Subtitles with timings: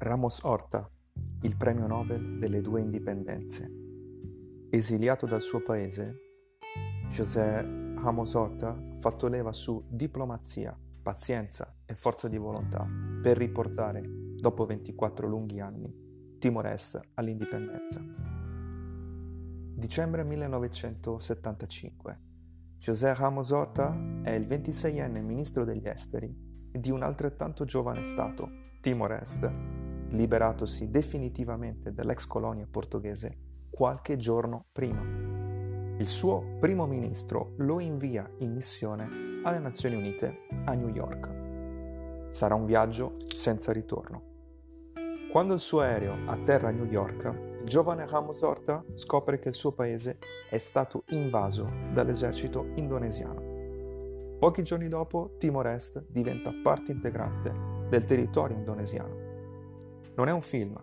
[0.00, 0.88] Ramos Horta,
[1.42, 3.68] il premio Nobel delle due indipendenze.
[4.70, 6.20] Esiliato dal suo paese,
[7.08, 7.62] José
[7.96, 12.86] Ramos Horta ha fatto leva su diplomazia, pazienza e forza di volontà
[13.20, 14.04] per riportare,
[14.36, 15.92] dopo 24 lunghi anni,
[16.38, 18.00] Timor-Est all'indipendenza.
[19.74, 22.20] Dicembre 1975.
[22.78, 26.32] José Ramos Horta è il 26enne ministro degli esteri
[26.70, 28.48] di un altrettanto giovane Stato,
[28.80, 29.77] Timor-Est,
[30.10, 33.36] liberatosi definitivamente dall'ex colonia portoghese
[33.70, 35.00] qualche giorno prima.
[35.98, 42.30] Il suo primo ministro lo invia in missione alle Nazioni Unite a New York.
[42.30, 44.22] Sarà un viaggio senza ritorno.
[45.30, 47.24] Quando il suo aereo atterra a New York,
[47.62, 54.36] il giovane Ramos Horta scopre che il suo paese è stato invaso dall'esercito indonesiano.
[54.38, 57.52] Pochi giorni dopo, Timor-Est diventa parte integrante
[57.88, 59.27] del territorio indonesiano.
[60.18, 60.76] Non è un film,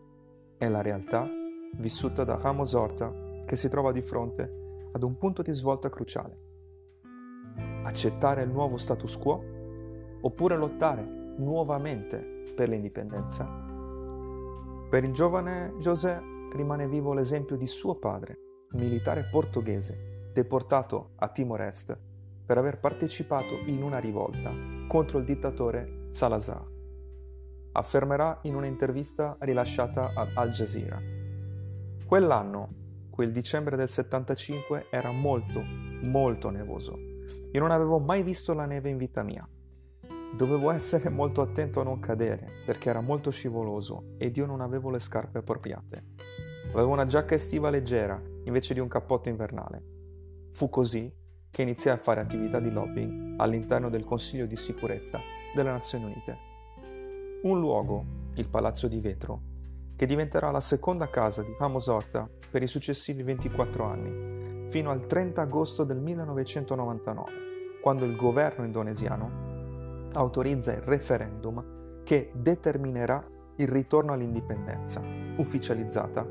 [0.58, 1.28] è la realtà
[1.74, 3.14] vissuta da Ramos Horta
[3.46, 6.40] che si trova di fronte ad un punto di svolta cruciale.
[7.84, 9.44] Accettare il nuovo status quo
[10.22, 13.44] oppure lottare nuovamente per l'indipendenza?
[14.90, 16.18] Per il giovane José
[16.54, 22.00] rimane vivo l'esempio di suo padre, militare portoghese deportato a Timor-Est
[22.46, 24.54] per aver partecipato in una rivolta
[24.88, 26.75] contro il dittatore Salazar
[27.76, 31.02] affermerà in un'intervista rilasciata ad Al Jazeera.
[32.06, 32.70] Quell'anno,
[33.10, 36.98] quel dicembre del 75, era molto, molto nevoso.
[37.52, 39.48] Io non avevo mai visto la neve in vita mia.
[40.36, 44.90] Dovevo essere molto attento a non cadere perché era molto scivoloso ed io non avevo
[44.90, 46.14] le scarpe appropriate.
[46.74, 49.84] Avevo una giacca estiva leggera invece di un cappotto invernale.
[50.52, 51.14] Fu così
[51.50, 55.20] che iniziai a fare attività di lobbying all'interno del Consiglio di sicurezza
[55.54, 56.54] delle Nazioni Unite
[57.46, 59.42] un luogo, il Palazzo di Vetro,
[59.96, 65.06] che diventerà la seconda casa di Ramos Horta per i successivi 24 anni, fino al
[65.06, 67.32] 30 agosto del 1999,
[67.84, 73.24] quando il governo indonesiano autorizza il referendum che determinerà
[73.58, 75.02] il ritorno all'indipendenza,
[75.38, 76.28] ufficializzata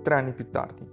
[0.00, 0.88] tre anni più tardi.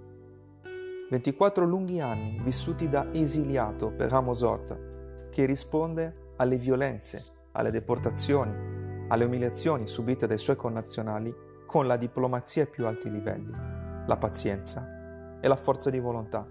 [1.10, 4.76] 24 lunghi anni vissuti da esiliato per Ramos Horta,
[5.30, 8.69] che risponde alle violenze, alle deportazioni,
[9.10, 11.34] alle umiliazioni subite dai suoi connazionali
[11.66, 13.52] con la diplomazia ai più alti livelli,
[14.06, 16.46] la pazienza e la forza di volontà.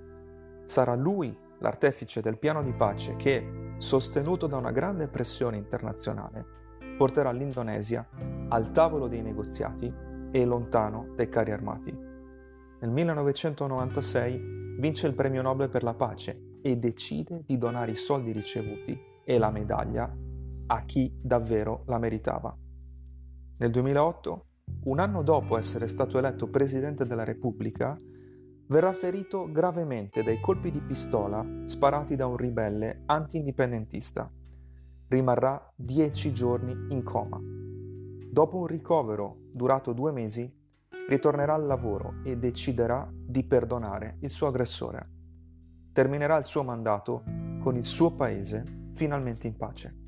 [0.65, 6.45] Sarà lui l'artefice del piano di pace che, sostenuto da una grande pressione internazionale,
[6.97, 8.07] porterà l'Indonesia
[8.49, 9.93] al tavolo dei negoziati
[10.31, 11.91] e lontano dai carri armati.
[12.81, 18.31] Nel 1996 vince il premio Nobel per la pace e decide di donare i soldi
[18.31, 20.13] ricevuti e la medaglia
[20.71, 22.55] a chi davvero la meritava.
[23.57, 24.45] Nel 2008,
[24.83, 27.95] un anno dopo essere stato eletto Presidente della Repubblica,
[28.67, 34.31] verrà ferito gravemente dai colpi di pistola sparati da un ribelle anti-indipendentista.
[35.07, 37.39] Rimarrà dieci giorni in coma.
[37.41, 40.55] Dopo un ricovero durato due mesi,
[41.07, 45.09] ritornerà al lavoro e deciderà di perdonare il suo aggressore.
[45.91, 47.23] Terminerà il suo mandato
[47.59, 49.98] con il suo paese finalmente in pace.